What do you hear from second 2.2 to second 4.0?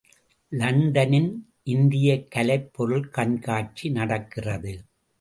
கலைப்பொருள் கண்காட்சி